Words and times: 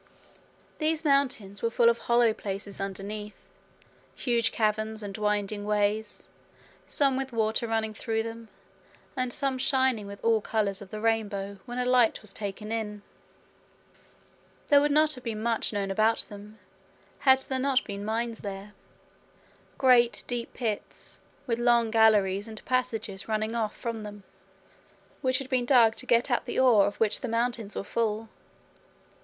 These 0.79 1.05
mountains 1.05 1.61
were 1.61 1.69
full 1.69 1.87
of 1.87 1.99
hollow 1.99 2.33
places 2.33 2.81
underneath; 2.81 3.37
huge 4.15 4.51
caverns, 4.51 5.03
and 5.03 5.15
winding 5.15 5.63
ways, 5.63 6.27
some 6.87 7.17
with 7.17 7.31
water 7.31 7.67
running 7.67 7.93
through 7.93 8.23
them, 8.23 8.49
and 9.15 9.31
some 9.31 9.59
shining 9.59 10.07
with 10.07 10.19
all 10.23 10.41
colours 10.41 10.81
of 10.81 10.89
the 10.89 10.99
rainbow 10.99 11.59
when 11.67 11.77
a 11.77 11.85
light 11.85 12.19
was 12.23 12.33
taken 12.33 12.71
in. 12.71 13.03
There 14.69 14.81
would 14.81 14.91
not 14.91 15.13
have 15.13 15.23
been 15.23 15.43
much 15.43 15.71
known 15.71 15.91
about 15.91 16.21
them, 16.29 16.57
had 17.19 17.41
there 17.41 17.59
not 17.59 17.83
been 17.83 18.03
mines 18.03 18.39
there, 18.39 18.73
great 19.77 20.23
deep 20.25 20.55
pits, 20.55 21.19
with 21.45 21.59
long 21.59 21.91
galleries 21.91 22.47
and 22.47 22.65
passages 22.65 23.27
running 23.27 23.53
off 23.53 23.77
from 23.77 24.01
them, 24.01 24.23
which 25.21 25.37
had 25.37 25.47
been 25.49 25.65
dug 25.65 25.95
to 25.97 26.07
get 26.07 26.31
at 26.31 26.45
the 26.45 26.57
ore 26.57 26.87
of 26.87 26.95
which 26.99 27.21
the 27.21 27.27
mountains 27.27 27.75
were 27.75 27.83
full. 27.83 28.29